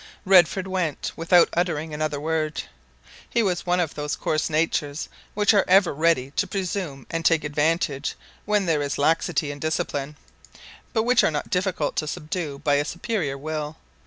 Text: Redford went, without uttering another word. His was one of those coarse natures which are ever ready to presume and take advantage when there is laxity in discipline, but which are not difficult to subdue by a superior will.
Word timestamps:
Redford 0.25 0.65
went, 0.65 1.11
without 1.15 1.47
uttering 1.53 1.93
another 1.93 2.19
word. 2.19 2.63
His 3.29 3.43
was 3.43 3.65
one 3.67 3.79
of 3.79 3.93
those 3.93 4.15
coarse 4.15 4.49
natures 4.49 5.07
which 5.35 5.53
are 5.53 5.63
ever 5.67 5.93
ready 5.93 6.31
to 6.37 6.47
presume 6.47 7.05
and 7.11 7.23
take 7.23 7.43
advantage 7.43 8.15
when 8.45 8.65
there 8.65 8.81
is 8.81 8.97
laxity 8.97 9.51
in 9.51 9.59
discipline, 9.59 10.15
but 10.91 11.03
which 11.03 11.23
are 11.23 11.29
not 11.29 11.51
difficult 11.51 11.95
to 11.97 12.07
subdue 12.07 12.57
by 12.57 12.77
a 12.77 12.83
superior 12.83 13.37
will. 13.37 13.77